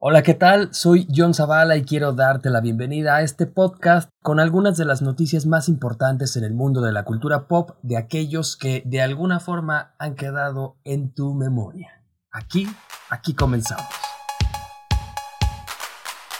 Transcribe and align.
Hola, 0.00 0.22
¿qué 0.22 0.34
tal? 0.34 0.72
Soy 0.72 1.08
John 1.12 1.34
Zavala 1.34 1.76
y 1.76 1.82
quiero 1.82 2.12
darte 2.12 2.50
la 2.50 2.60
bienvenida 2.60 3.16
a 3.16 3.22
este 3.22 3.46
podcast 3.46 4.08
con 4.22 4.38
algunas 4.38 4.76
de 4.76 4.84
las 4.84 5.02
noticias 5.02 5.44
más 5.44 5.68
importantes 5.68 6.36
en 6.36 6.44
el 6.44 6.54
mundo 6.54 6.82
de 6.82 6.92
la 6.92 7.02
cultura 7.02 7.48
pop 7.48 7.70
de 7.82 7.96
aquellos 7.96 8.56
que 8.56 8.84
de 8.86 9.00
alguna 9.00 9.40
forma 9.40 9.96
han 9.98 10.14
quedado 10.14 10.76
en 10.84 11.12
tu 11.12 11.34
memoria. 11.34 12.04
Aquí, 12.30 12.68
aquí 13.10 13.34
comenzamos. 13.34 13.86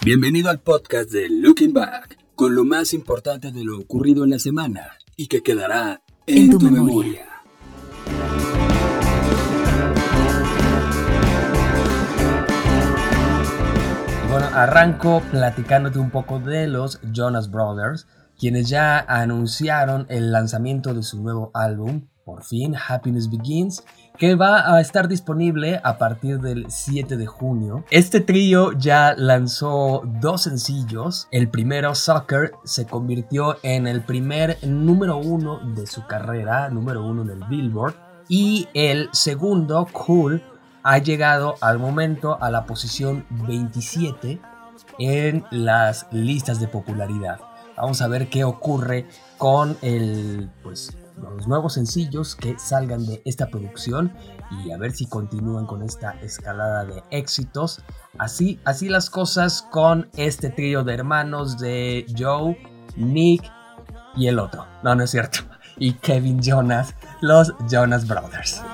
Bienvenido 0.05 0.51
al 0.51 0.61
podcast 0.61 1.11
de 1.11 1.29
Looking 1.29 1.73
Back, 1.73 2.17
con 2.37 2.55
lo 2.55 2.65
más 2.65 2.95
importante 2.95 3.51
de 3.51 3.65
lo 3.65 3.77
ocurrido 3.77 4.23
en 4.23 4.31
la 4.31 4.39
semana 4.39 4.93
y 5.17 5.27
que 5.27 5.43
quedará 5.43 6.05
en, 6.27 6.51
tu, 6.51 6.61
memoria. 6.61 7.27
Arranco 14.63 15.23
platicándote 15.31 16.01
un 16.01 16.11
poco 16.11 16.41
de 16.41 16.66
los 16.66 17.01
Jonas 17.12 17.51
Brothers, 17.51 18.09
quienes 18.37 18.69
ya 18.69 18.99
anunciaron 18.99 20.07
el 20.09 20.33
lanzamiento 20.33 20.95
de 20.95 21.05
su 21.05 21.23
nuevo 21.23 21.53
álbum, 21.55 22.09
por 22.25 22.43
fin, 22.43 22.75
Happiness 22.77 23.30
Begins, 23.30 23.85
que 24.19 24.35
va 24.35 24.75
a 24.75 24.80
estar 24.80 25.07
disponible 25.07 25.80
a 25.85 25.97
partir 25.97 26.41
del 26.41 26.66
7 26.69 27.16
de 27.16 27.27
junio. 27.27 27.85
Este 27.91 28.21
trío 28.21 28.73
ya 28.73 29.15
lanzó 29.16 30.02
dos 30.21 30.43
sencillos. 30.43 31.29
El 31.30 31.49
primero, 31.49 31.95
Soccer, 31.95 32.52
se 32.65 32.85
convirtió 32.85 33.59
en 33.63 33.87
el 33.87 34.02
primer 34.02 34.59
número 34.66 35.19
uno 35.19 35.61
de 35.75 35.87
su 35.87 36.05
carrera, 36.07 36.69
número 36.69 37.07
uno 37.07 37.23
en 37.23 37.30
el 37.30 37.45
Billboard. 37.49 37.95
Y 38.29 38.69
el 38.75 39.09
segundo, 39.13 39.87
Cool, 39.93 40.43
ha 40.82 40.98
llegado 40.98 41.56
al 41.60 41.78
momento 41.78 42.38
a 42.41 42.50
la 42.50 42.66
posición 42.66 43.27
27 43.30 44.41
en 44.98 45.45
las 45.51 46.06
listas 46.12 46.60
de 46.60 46.68
popularidad. 46.68 47.41
Vamos 47.76 48.02
a 48.02 48.09
ver 48.09 48.29
qué 48.29 48.45
ocurre 48.45 49.07
con 49.38 49.76
pues, 50.62 50.96
los 51.16 51.46
nuevos 51.46 51.74
sencillos 51.74 52.35
que 52.35 52.59
salgan 52.59 53.07
de 53.07 53.23
esta 53.24 53.48
producción 53.48 54.12
y 54.65 54.73
a 54.73 54.79
ver 54.79 54.93
si 54.93 55.07
continúan 55.07 55.66
con 55.66 55.82
esta 55.82 56.12
escalada 56.20 56.85
de 56.85 57.02
éxitos. 57.10 57.82
Así, 58.18 58.60
así 58.65 58.88
las 58.88 59.10
cosas 59.10 59.63
con 59.63 60.09
este 60.16 60.51
trío 60.51 60.85
de 60.85 60.95
hermanos 60.95 61.59
de 61.59 62.07
Joe, 62.16 62.59
Nick 62.96 63.45
y 64.16 64.26
el 64.26 64.38
otro. 64.38 64.66
No, 64.82 64.94
no 64.94 65.04
es 65.04 65.10
cierto. 65.10 65.41
Y 65.81 65.92
Kevin 65.92 66.42
Jonas, 66.42 66.92
los 67.20 67.54
Jonas 67.70 68.09
Brothers. 68.09 68.65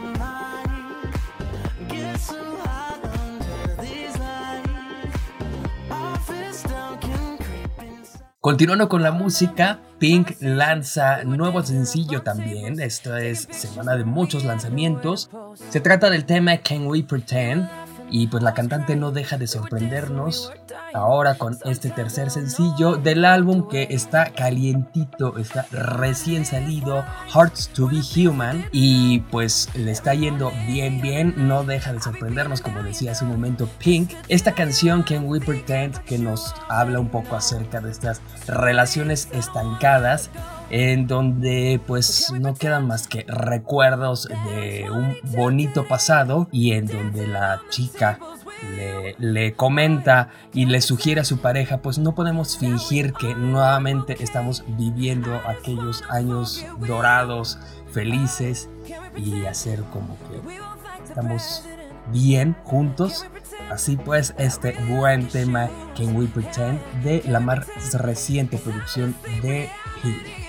Continuando 8.44 8.90
con 8.90 9.02
la 9.02 9.10
música, 9.10 9.80
Pink 9.98 10.32
lanza 10.40 11.24
nuevo 11.24 11.62
sencillo 11.62 12.20
también. 12.20 12.78
Esto 12.78 13.16
es 13.16 13.48
semana 13.50 13.96
de 13.96 14.04
muchos 14.04 14.44
lanzamientos. 14.44 15.30
Se 15.70 15.80
trata 15.80 16.10
del 16.10 16.26
tema 16.26 16.58
Can 16.58 16.86
We 16.86 17.04
Pretend 17.04 17.66
y 18.14 18.28
pues 18.28 18.44
la 18.44 18.54
cantante 18.54 18.94
no 18.94 19.10
deja 19.10 19.38
de 19.38 19.48
sorprendernos 19.48 20.52
ahora 20.92 21.34
con 21.34 21.58
este 21.64 21.90
tercer 21.90 22.30
sencillo 22.30 22.94
del 22.94 23.24
álbum 23.24 23.66
que 23.66 23.88
está 23.90 24.32
calientito, 24.32 25.36
está 25.36 25.66
recién 25.72 26.44
salido, 26.44 27.04
Hearts 27.34 27.70
to 27.74 27.88
Be 27.88 28.02
Human. 28.16 28.66
Y 28.70 29.18
pues 29.32 29.68
le 29.74 29.90
está 29.90 30.14
yendo 30.14 30.52
bien, 30.68 31.00
bien, 31.00 31.34
no 31.36 31.64
deja 31.64 31.92
de 31.92 32.00
sorprendernos, 32.00 32.60
como 32.60 32.84
decía 32.84 33.10
hace 33.10 33.24
un 33.24 33.32
momento 33.32 33.68
Pink. 33.78 34.12
Esta 34.28 34.52
canción 34.52 35.02
Can 35.02 35.24
We 35.26 35.40
Pretend 35.40 35.98
que 36.04 36.16
nos 36.16 36.54
habla 36.68 37.00
un 37.00 37.08
poco 37.08 37.34
acerca 37.34 37.80
de 37.80 37.90
estas 37.90 38.20
relaciones 38.46 39.28
estancadas 39.32 40.30
en 40.74 41.06
donde 41.06 41.80
pues 41.86 42.32
no 42.32 42.54
quedan 42.54 42.88
más 42.88 43.06
que 43.06 43.24
recuerdos 43.28 44.28
de 44.48 44.90
un 44.90 45.16
bonito 45.36 45.86
pasado 45.86 46.48
y 46.50 46.72
en 46.72 46.86
donde 46.86 47.28
la 47.28 47.62
chica 47.70 48.18
le, 49.20 49.54
comenta 49.54 50.30
y 50.52 50.66
le 50.66 50.80
sugiere 50.80 51.20
a 51.20 51.24
su 51.24 51.38
pareja 51.38 51.78
pues 51.78 51.98
no 51.98 52.16
podemos 52.16 52.58
fingir 52.58 53.12
que 53.12 53.36
nuevamente 53.36 54.16
estamos 54.18 54.64
viviendo 54.76 55.40
aquellos 55.46 56.02
años 56.10 56.66
dorados, 56.80 57.60
felices 57.92 58.68
y 59.16 59.46
hacer 59.46 59.80
como 59.92 60.18
que 60.28 61.04
estamos 61.04 61.62
bien 62.10 62.56
juntos. 62.64 63.26
Así 63.70 63.96
pues, 63.96 64.34
este 64.38 64.72
buen 64.88 65.28
tema 65.28 65.70
Can 65.96 66.16
We 66.16 66.26
Pretend 66.26 66.80
de 67.04 67.22
la 67.28 67.38
más 67.38 67.64
reciente 67.92 68.58
producción 68.58 69.14
de 69.40 69.70
Hill. 70.02 70.43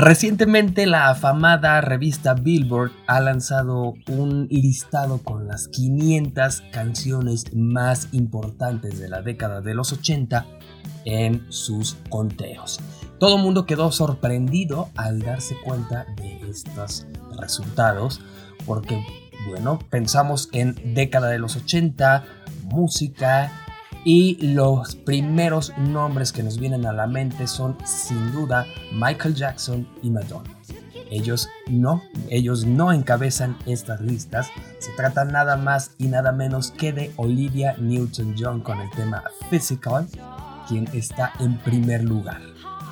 Recientemente 0.00 0.86
la 0.86 1.10
afamada 1.10 1.80
revista 1.80 2.34
Billboard 2.34 2.92
ha 3.08 3.18
lanzado 3.18 3.94
un 4.06 4.46
listado 4.48 5.18
con 5.24 5.48
las 5.48 5.66
500 5.66 6.62
canciones 6.70 7.52
más 7.52 8.06
importantes 8.12 9.00
de 9.00 9.08
la 9.08 9.22
década 9.22 9.60
de 9.60 9.74
los 9.74 9.92
80 9.92 10.46
en 11.04 11.44
sus 11.50 11.96
conteos. 12.10 12.78
Todo 13.18 13.38
el 13.38 13.42
mundo 13.42 13.66
quedó 13.66 13.90
sorprendido 13.90 14.88
al 14.94 15.18
darse 15.18 15.56
cuenta 15.64 16.06
de 16.16 16.48
estos 16.48 17.08
resultados 17.36 18.20
porque, 18.66 19.04
bueno, 19.50 19.80
pensamos 19.90 20.48
en 20.52 20.94
década 20.94 21.28
de 21.28 21.40
los 21.40 21.56
80, 21.56 22.24
música, 22.62 23.50
y 24.04 24.38
los 24.40 24.96
primeros 24.96 25.72
nombres 25.78 26.32
que 26.32 26.42
nos 26.42 26.58
vienen 26.58 26.86
a 26.86 26.92
la 26.92 27.06
mente 27.06 27.46
son 27.46 27.76
sin 27.84 28.32
duda 28.32 28.66
Michael 28.92 29.34
Jackson 29.34 29.86
y 30.02 30.10
Madonna. 30.10 30.50
Ellos 31.10 31.48
no, 31.68 32.02
ellos 32.28 32.66
no 32.66 32.92
encabezan 32.92 33.56
estas 33.66 34.00
listas. 34.00 34.48
Se 34.78 34.92
trata 34.92 35.24
nada 35.24 35.56
más 35.56 35.92
y 35.98 36.06
nada 36.06 36.32
menos 36.32 36.70
que 36.70 36.92
de 36.92 37.12
Olivia 37.16 37.76
Newton-John 37.78 38.60
con 38.60 38.78
el 38.80 38.90
tema 38.90 39.24
Physical, 39.48 40.06
quien 40.68 40.86
está 40.92 41.32
en 41.40 41.56
primer 41.58 42.04
lugar. 42.04 42.42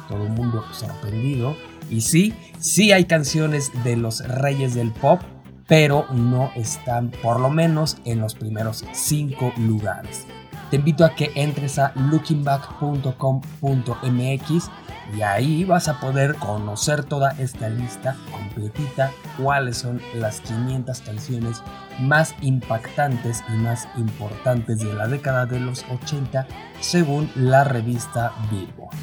Todo 0.08 0.24
el 0.24 0.32
mundo 0.32 0.64
sorprendido. 0.72 1.56
Y 1.90 2.00
sí, 2.00 2.34
sí 2.58 2.92
hay 2.92 3.04
canciones 3.04 3.70
de 3.84 3.96
los 3.96 4.26
reyes 4.26 4.74
del 4.74 4.92
pop, 4.92 5.20
pero 5.68 6.06
no 6.12 6.50
están 6.56 7.10
por 7.10 7.38
lo 7.38 7.50
menos 7.50 7.98
en 8.04 8.20
los 8.20 8.34
primeros 8.34 8.84
cinco 8.92 9.52
lugares 9.58 10.26
te 10.70 10.76
invito 10.76 11.04
a 11.04 11.14
que 11.14 11.30
entres 11.34 11.78
a 11.78 11.92
lookingback.com.mx 11.94 14.70
y 15.16 15.22
ahí 15.22 15.64
vas 15.64 15.88
a 15.88 16.00
poder 16.00 16.34
conocer 16.36 17.04
toda 17.04 17.30
esta 17.38 17.68
lista 17.68 18.16
completita, 18.32 19.12
cuáles 19.40 19.78
son 19.78 20.00
las 20.14 20.40
500 20.40 21.00
canciones 21.00 21.62
más 22.00 22.34
impactantes 22.40 23.44
y 23.48 23.52
más 23.52 23.86
importantes 23.96 24.80
de 24.80 24.92
la 24.92 25.06
década 25.06 25.46
de 25.46 25.60
los 25.60 25.84
80 25.90 26.46
según 26.80 27.30
la 27.36 27.62
revista 27.64 28.32
Billboard. 28.50 28.96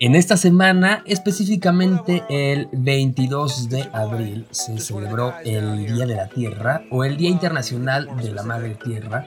En 0.00 0.14
esta 0.14 0.36
semana, 0.36 1.02
específicamente 1.06 2.22
el 2.28 2.68
22 2.70 3.68
de 3.68 3.88
abril, 3.92 4.46
se 4.52 4.78
celebró 4.78 5.34
el 5.44 5.86
Día 5.86 6.06
de 6.06 6.14
la 6.14 6.28
Tierra 6.28 6.82
o 6.92 7.02
el 7.02 7.16
Día 7.16 7.30
Internacional 7.30 8.08
de 8.16 8.30
la 8.30 8.44
Madre 8.44 8.76
Tierra, 8.76 9.26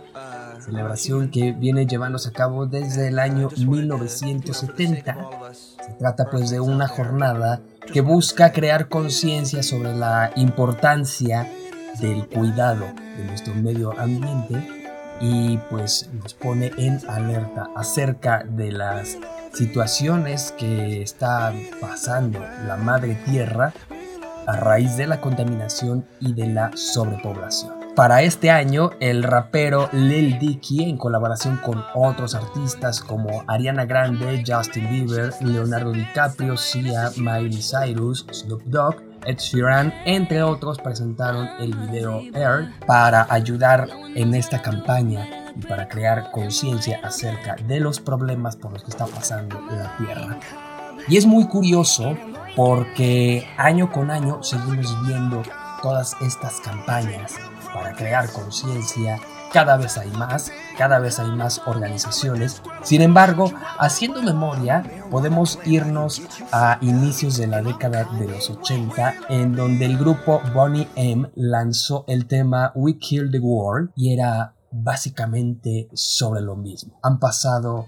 celebración 0.62 1.30
que 1.30 1.52
viene 1.52 1.86
llevándose 1.88 2.30
a 2.30 2.32
cabo 2.32 2.68
desde 2.68 3.10
el 3.10 3.20
año 3.20 3.50
1970. 3.58 5.18
Se 5.52 5.94
trata 6.00 6.30
pues 6.32 6.50
de 6.50 6.62
una 6.62 6.88
jornada 6.88 7.62
que 7.92 8.00
busca 8.00 8.54
crear 8.54 8.88
conciencia 8.88 9.64
sobre 9.64 9.94
la 9.94 10.32
importancia 10.38 11.52
del 12.00 12.30
cuidado 12.30 12.86
de 13.18 13.26
nuestro 13.26 13.54
medio 13.56 13.92
ambiente 14.00 14.66
y 15.20 15.58
pues 15.70 16.10
nos 16.14 16.34
pone 16.34 16.72
en 16.78 17.02
alerta 17.10 17.68
acerca 17.76 18.46
de 18.48 18.72
las 18.72 19.18
situaciones 19.54 20.54
que 20.58 21.02
está 21.02 21.54
pasando 21.80 22.40
la 22.68 22.78
madre 22.78 23.16
tierra 23.26 23.74
a 24.48 24.56
raíz 24.56 24.98
de 24.98 25.08
la 25.08 25.22
contaminación 25.22 26.06
y 26.20 26.34
de 26.34 26.48
la 26.48 26.72
sobrepoblación. 26.76 27.82
Para 27.96 28.22
este 28.22 28.50
año, 28.50 28.92
el 29.02 29.22
rapero 29.22 29.90
Lil 29.92 30.40
Dicky, 30.40 30.90
en 30.90 30.98
colaboración 30.98 31.58
con 31.58 31.84
otros 31.94 32.36
artistas 32.36 33.02
como 33.02 33.44
Ariana 33.48 33.86
Grande, 33.86 34.44
Justin 34.48 34.90
Bieber, 34.90 35.34
Leonardo 35.42 35.92
DiCaprio, 35.92 36.56
Sia, 36.56 37.12
Miley 37.18 37.62
Cyrus, 37.62 38.26
Snoop 38.32 38.64
Dogg, 38.64 38.96
Ed 39.26 39.38
Sheeran, 39.38 39.94
entre 40.06 40.42
otros, 40.42 40.80
presentaron 40.80 41.50
el 41.60 41.76
video 41.76 42.22
Air 42.34 42.72
para 42.88 43.28
ayudar 43.30 43.90
en 44.16 44.34
esta 44.36 44.62
campaña 44.62 45.41
y 45.56 45.66
para 45.66 45.88
crear 45.88 46.32
conciencia 46.32 47.00
acerca 47.04 47.56
de 47.56 47.80
los 47.80 48.00
problemas 48.00 48.56
por 48.56 48.74
los 48.74 48.84
que 48.84 48.92
está 48.92 49.06
pasando 49.06 49.60
la 49.72 49.98
Tierra. 49.98 50.40
Y 51.08 51.18
es 51.18 51.26
muy 51.26 51.48
curioso 51.48 52.16
porque 52.56 53.48
año 53.58 53.92
con 53.92 54.12
año 54.12 54.44
seguimos 54.44 54.96
viendo 55.08 55.42
todas 55.82 56.16
estas 56.22 56.60
campañas 56.60 57.36
para 57.74 57.94
crear 57.94 58.32
conciencia. 58.32 59.20
Cada 59.52 59.76
vez 59.76 59.98
hay 59.98 60.10
más, 60.12 60.52
cada 60.78 61.00
vez 61.00 61.20
hay 61.20 61.30
más 61.32 61.62
organizaciones. 61.66 62.62
Sin 62.84 63.02
embargo, 63.02 63.52
haciendo 63.78 64.22
memoria, 64.22 64.84
podemos 65.10 65.60
irnos 65.66 66.22
a 66.54 66.78
inicios 66.82 67.36
de 67.36 67.48
la 67.48 67.62
década 67.62 68.06
de 68.18 68.28
los 68.30 68.50
80, 68.50 69.16
en 69.28 69.54
donde 69.54 69.86
el 69.86 69.98
grupo 69.98 70.42
Bonnie 70.54 70.88
M 70.96 71.30
lanzó 71.36 72.06
el 72.08 72.28
tema 72.28 72.72
We 72.76 72.98
Kill 72.98 73.30
the 73.30 73.40
World 73.40 73.92
y 73.96 74.14
era 74.14 74.54
básicamente 74.72 75.90
sobre 75.94 76.42
lo 76.42 76.56
mismo. 76.56 77.00
Han 77.04 77.20
pasado 77.20 77.88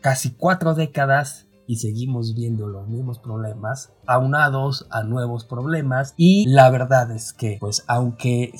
casi 0.00 0.32
cuatro 0.32 0.74
décadas 0.74 1.46
y 1.66 1.76
seguimos 1.76 2.34
viendo 2.34 2.66
los 2.66 2.88
mismos 2.88 3.18
problemas 3.18 3.90
aunados 4.06 4.86
a 4.90 5.02
nuevos 5.02 5.44
problemas 5.44 6.14
y 6.16 6.46
la 6.46 6.68
verdad 6.70 7.10
es 7.10 7.32
que 7.32 7.56
pues 7.58 7.84
aunque 7.86 8.52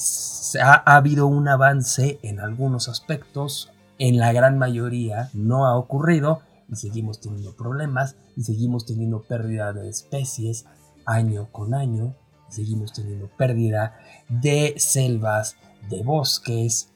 ha, 0.63 0.91
ha 0.91 0.97
habido 0.97 1.27
un 1.27 1.49
avance 1.49 2.19
en 2.23 2.41
algunos 2.41 2.89
aspectos 2.89 3.71
en 3.99 4.19
la 4.19 4.33
gran 4.33 4.59
mayoría 4.59 5.29
no 5.35 5.67
ha 5.67 5.77
ocurrido 5.77 6.41
y 6.73 6.77
seguimos 6.77 7.21
teniendo 7.21 7.55
problemas 7.55 8.17
y 8.37 8.43
seguimos 8.45 8.87
teniendo 8.87 9.23
pérdida 9.23 9.75
de 9.75 9.89
especies 9.89 10.65
año 11.05 11.49
con 11.53 11.75
año 11.75 12.15
seguimos 12.49 12.93
teniendo 12.93 13.29
pérdida 13.37 13.99
de 14.29 14.75
selvas 14.79 15.57
de 15.91 16.03
bosques 16.03 16.94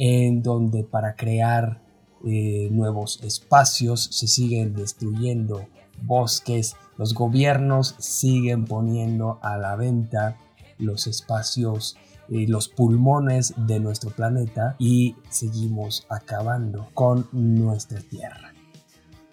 en 0.00 0.42
donde 0.42 0.82
para 0.82 1.14
crear 1.14 1.82
eh, 2.24 2.68
nuevos 2.72 3.22
espacios, 3.22 4.02
se 4.10 4.28
siguen 4.28 4.74
destruyendo 4.74 5.66
bosques, 6.02 6.74
los 6.96 7.12
gobiernos 7.12 7.96
siguen 7.98 8.64
poniendo 8.64 9.38
a 9.42 9.58
la 9.58 9.76
venta 9.76 10.38
los 10.78 11.06
espacios, 11.06 11.98
eh, 12.30 12.46
los 12.48 12.70
pulmones 12.70 13.52
de 13.58 13.78
nuestro 13.78 14.08
planeta 14.08 14.74
y 14.78 15.16
seguimos 15.28 16.06
acabando 16.08 16.88
con 16.94 17.28
nuestra 17.32 18.00
tierra. 18.00 18.54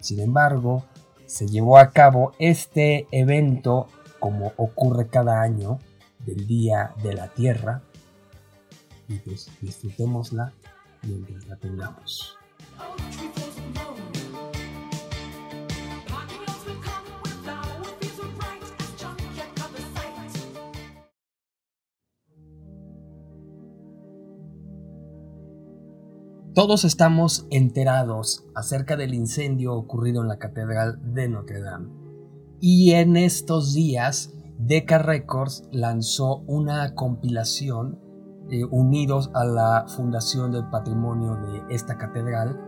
Sin 0.00 0.20
embargo, 0.20 0.84
se 1.24 1.48
llevó 1.48 1.78
a 1.78 1.92
cabo 1.92 2.32
este 2.38 3.06
evento 3.10 3.86
como 4.20 4.52
ocurre 4.58 5.08
cada 5.08 5.40
año 5.40 5.78
del 6.26 6.46
Día 6.46 6.92
de 7.02 7.14
la 7.14 7.28
Tierra 7.28 7.84
y 9.08 9.18
pues 9.18 9.50
disfrutémosla 9.60 10.52
mientras 11.02 11.46
la 11.46 11.56
tengamos. 11.56 12.38
Todos 26.54 26.84
estamos 26.84 27.46
enterados 27.50 28.44
acerca 28.52 28.96
del 28.96 29.14
incendio 29.14 29.74
ocurrido 29.74 30.22
en 30.22 30.28
la 30.28 30.38
Catedral 30.38 30.98
de 31.14 31.28
Notre 31.28 31.60
Dame. 31.60 31.88
Y 32.60 32.94
en 32.94 33.16
estos 33.16 33.74
días, 33.74 34.34
Decca 34.58 34.98
Records 34.98 35.62
lanzó 35.70 36.38
una 36.48 36.96
compilación 36.96 38.00
eh, 38.50 38.64
unidos 38.64 39.30
a 39.34 39.44
la 39.44 39.84
Fundación 39.88 40.52
del 40.52 40.68
Patrimonio 40.68 41.36
de 41.36 41.62
esta 41.68 41.98
catedral 41.98 42.60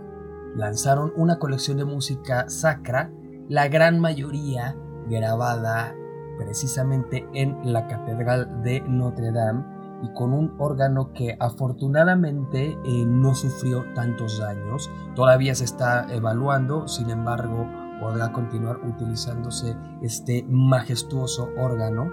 lanzaron 0.54 1.12
una 1.16 1.38
colección 1.38 1.76
de 1.78 1.84
música 1.84 2.48
sacra, 2.48 3.12
la 3.48 3.68
gran 3.68 4.00
mayoría 4.00 4.76
grabada 5.08 5.94
precisamente 6.38 7.28
en 7.34 7.56
la 7.72 7.86
Catedral 7.86 8.62
de 8.62 8.80
Notre 8.82 9.32
Dame 9.32 9.64
y 10.02 10.12
con 10.14 10.32
un 10.32 10.54
órgano 10.58 11.12
que 11.12 11.36
afortunadamente 11.38 12.78
eh, 12.84 13.04
no 13.06 13.34
sufrió 13.34 13.84
tantos 13.94 14.38
daños. 14.38 14.90
Todavía 15.14 15.54
se 15.54 15.64
está 15.64 16.06
evaluando, 16.10 16.88
sin 16.88 17.10
embargo, 17.10 17.68
podrá 18.00 18.32
continuar 18.32 18.78
utilizándose 18.86 19.76
este 20.00 20.44
majestuoso 20.48 21.50
órgano 21.58 22.10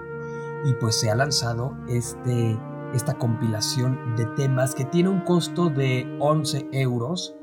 y 0.64 0.74
pues 0.74 1.00
se 1.00 1.10
ha 1.10 1.14
lanzado 1.14 1.76
este, 1.88 2.58
esta 2.94 3.14
compilación 3.14 4.16
de 4.16 4.26
temas 4.36 4.74
que 4.74 4.84
tiene 4.84 5.08
un 5.08 5.20
costo 5.20 5.68
de 5.68 6.06
11 6.20 6.68
euros 6.72 7.34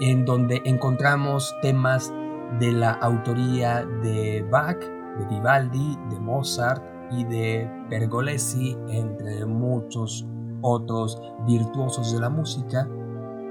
en 0.00 0.24
donde 0.24 0.60
encontramos 0.64 1.54
temas 1.62 2.12
de 2.58 2.72
la 2.72 2.92
autoría 2.92 3.84
de 4.02 4.46
Bach, 4.50 4.78
de 4.80 5.26
Vivaldi, 5.26 5.98
de 6.10 6.20
Mozart 6.20 6.82
y 7.10 7.24
de 7.24 7.70
Pergolesi, 7.88 8.76
entre 8.88 9.46
muchos 9.46 10.26
otros 10.62 11.20
virtuosos 11.46 12.12
de 12.12 12.20
la 12.20 12.30
música. 12.30 12.88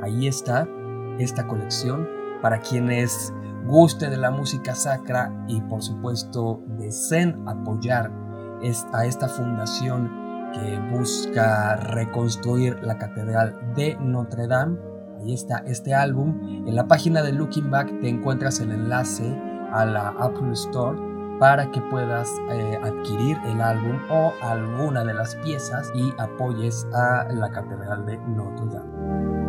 Ahí 0.02 0.28
está 0.28 0.68
esta 1.20 1.48
colección 1.48 2.08
para 2.42 2.60
quienes 2.60 3.34
gusten 3.66 4.12
de 4.12 4.18
la 4.18 4.32
música 4.32 4.76
sacra 4.76 5.32
y 5.48 5.62
por 5.62 5.82
supuesto 5.82 6.62
deseen 6.78 7.48
apoyar 7.48 8.12
a 8.94 9.06
esta 9.06 9.28
fundación 9.28 10.23
que 10.54 10.80
busca 10.92 11.76
reconstruir 11.76 12.80
la 12.84 12.98
Catedral 12.98 13.74
de 13.76 13.98
Notre 14.00 14.48
Dame 14.48 14.94
Ahí 15.24 15.34
está 15.34 15.60
este 15.66 15.94
álbum. 15.94 16.68
En 16.68 16.76
la 16.76 16.86
página 16.86 17.22
de 17.22 17.32
Looking 17.32 17.72
Back 17.72 18.02
te 18.02 18.10
encuentras 18.10 18.60
el 18.60 18.72
enlace 18.72 19.24
a 19.72 19.86
la 19.86 20.10
Apple 20.20 20.52
Store 20.52 21.00
para 21.40 21.72
que 21.72 21.82
puedas 21.82 22.30
eh, 22.52 22.78
adquirir 22.84 23.38
el 23.46 23.62
álbum 23.62 23.98
o 24.10 24.34
alguna 24.42 25.04
de 25.06 25.14
las 25.14 25.36
piezas 25.38 25.92
y 25.96 26.14
apoyes 26.18 26.86
a 26.94 27.28
la 27.32 27.50
Catedral 27.50 28.06
de 28.06 28.18
Notre 28.18 28.66
Dame. 28.66 29.43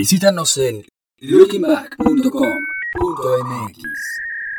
Visítanos 0.00 0.56
en 0.56 0.80
lookingback.com 1.18 2.64
MX. 3.44 3.82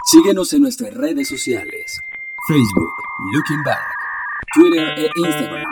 Síguenos 0.06 0.54
en 0.54 0.62
nuestras 0.62 0.94
redes 0.94 1.30
sociales. 1.30 2.00
Facebook, 2.48 2.92
Looking 3.34 3.64
Back. 3.64 3.82
Twitter 4.54 5.00
e 5.00 5.10
Instagram. 5.16 5.66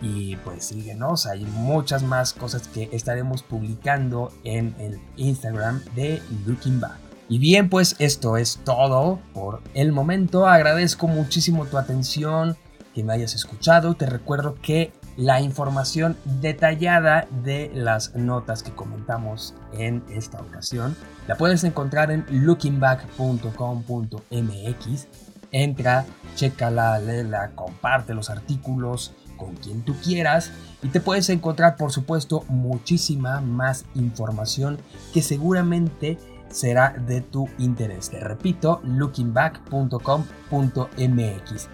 Y 0.00 0.36
pues 0.36 0.66
síguenos, 0.66 1.26
hay 1.26 1.44
muchas 1.44 2.02
más 2.02 2.32
cosas 2.32 2.68
que 2.68 2.88
estaremos 2.92 3.42
publicando 3.42 4.32
en 4.44 4.74
el 4.78 5.00
Instagram 5.16 5.82
de 5.94 6.22
Looking 6.46 6.80
Back. 6.80 6.98
Y 7.28 7.38
bien, 7.38 7.68
pues 7.68 7.96
esto 7.98 8.38
es 8.38 8.60
todo 8.64 9.18
por 9.34 9.60
el 9.74 9.92
momento. 9.92 10.46
Agradezco 10.46 11.08
muchísimo 11.08 11.66
tu 11.66 11.76
atención, 11.76 12.56
que 12.94 13.04
me 13.04 13.12
hayas 13.12 13.34
escuchado. 13.34 13.94
Te 13.94 14.06
recuerdo 14.06 14.54
que 14.62 14.92
la 15.18 15.42
información 15.42 16.16
detallada 16.40 17.28
de 17.44 17.70
las 17.74 18.14
notas 18.14 18.62
que 18.62 18.72
comentamos 18.72 19.54
en 19.72 20.02
esta 20.10 20.40
ocasión 20.40 20.96
la 21.26 21.36
puedes 21.36 21.64
encontrar 21.64 22.10
en 22.10 22.24
lookingback.com.mx. 22.30 25.06
Entra, 25.52 26.06
chécala, 26.34 26.98
léela, 26.98 27.52
comparte 27.54 28.14
los 28.14 28.30
artículos 28.30 29.12
con 29.36 29.54
quien 29.56 29.82
tú 29.82 29.94
quieras 30.02 30.50
y 30.82 30.88
te 30.88 31.00
puedes 31.00 31.28
encontrar 31.30 31.76
por 31.76 31.92
supuesto 31.92 32.44
muchísima 32.48 33.40
más 33.40 33.84
información 33.94 34.78
que 35.14 35.22
seguramente 35.22 36.18
será 36.50 36.90
de 36.90 37.20
tu 37.20 37.48
interés. 37.58 38.10
Te 38.10 38.20
repito, 38.20 38.80
lookingback.com.mx. 38.84 41.68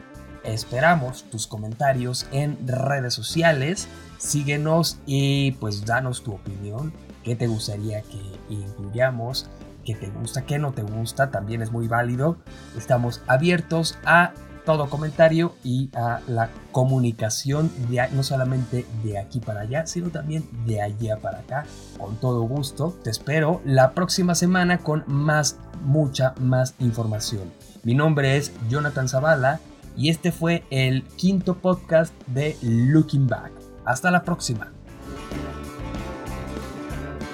Esperamos 0.44 1.24
tus 1.30 1.46
comentarios 1.46 2.26
en 2.30 2.58
redes 2.66 3.14
sociales. 3.14 3.88
Síguenos 4.18 4.98
y 5.06 5.52
pues 5.52 5.86
danos 5.86 6.22
tu 6.22 6.32
opinión. 6.32 6.92
¿Qué 7.22 7.34
te 7.34 7.46
gustaría 7.46 8.02
que 8.02 8.20
incluyamos? 8.50 9.48
¿Qué 9.84 9.94
te 9.94 10.08
gusta? 10.08 10.46
¿Qué 10.46 10.58
no 10.58 10.72
te 10.72 10.82
gusta? 10.82 11.30
También 11.30 11.62
es 11.62 11.70
muy 11.70 11.88
válido. 11.88 12.38
Estamos 12.76 13.22
abiertos 13.26 13.98
a 14.04 14.32
todo 14.64 14.88
comentario 14.88 15.54
y 15.62 15.90
a 15.94 16.20
la 16.26 16.50
comunicación 16.72 17.70
de, 17.90 18.08
no 18.12 18.22
solamente 18.22 18.86
de 19.02 19.18
aquí 19.18 19.40
para 19.40 19.60
allá, 19.60 19.86
sino 19.86 20.08
también 20.08 20.48
de 20.66 20.80
allá 20.80 21.18
para 21.18 21.40
acá. 21.40 21.66
Con 21.98 22.16
todo 22.16 22.42
gusto, 22.42 22.96
te 23.02 23.10
espero 23.10 23.60
la 23.64 23.92
próxima 23.92 24.34
semana 24.34 24.78
con 24.78 25.04
más, 25.06 25.58
mucha 25.82 26.34
más 26.40 26.74
información. 26.78 27.52
Mi 27.82 27.94
nombre 27.94 28.36
es 28.38 28.52
Jonathan 28.70 29.08
Zavala 29.08 29.60
y 29.96 30.08
este 30.08 30.32
fue 30.32 30.64
el 30.70 31.04
quinto 31.16 31.58
podcast 31.58 32.14
de 32.26 32.56
Looking 32.62 33.26
Back. 33.26 33.52
Hasta 33.84 34.10
la 34.10 34.22
próxima. 34.22 34.72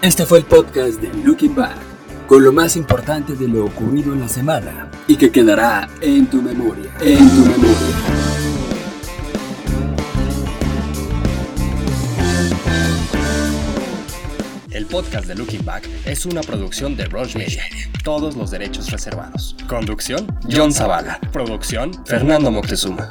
Este 0.02 0.24
fue 0.24 0.38
el 0.38 0.44
podcast 0.44 1.00
de 1.00 1.12
Looking 1.24 1.54
Back, 1.54 1.76
con 2.30 2.44
lo 2.44 2.52
más 2.52 2.76
importante 2.76 3.34
de 3.34 3.48
lo 3.48 3.64
ocurrido 3.64 4.12
en 4.12 4.20
la 4.20 4.28
semana 4.28 4.88
y 5.08 5.16
que 5.16 5.32
quedará 5.32 5.88
en 6.00 6.30
tu 6.30 6.40
memoria, 6.40 6.88
en 7.00 7.28
tu 7.28 7.40
memoria. 7.40 7.74
El 14.70 14.86
podcast 14.86 15.26
de 15.26 15.34
Looking 15.34 15.64
Back 15.64 15.88
es 16.04 16.24
una 16.24 16.42
producción 16.42 16.96
de 16.96 17.06
Roche 17.06 17.36
Media. 17.36 17.64
Todos 18.04 18.36
los 18.36 18.52
derechos 18.52 18.92
reservados. 18.92 19.56
Conducción, 19.66 20.28
John 20.48 20.72
Zavala. 20.72 21.18
Producción, 21.32 21.90
Fernando 22.06 22.52
Moctezuma. 22.52 23.08